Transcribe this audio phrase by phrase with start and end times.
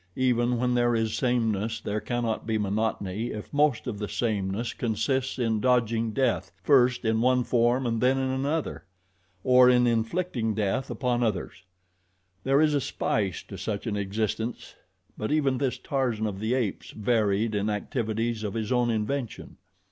[0.15, 5.37] Even where there is sameness there cannot be monotony if most of the sameness consists
[5.37, 8.83] in dodging death first in one form and then in another;
[9.43, 11.65] or in inflicting death upon others.
[12.43, 14.73] There is a spice to such an existence;
[15.19, 19.57] but even this Tarzan of the Apes varied in activities of his own invention.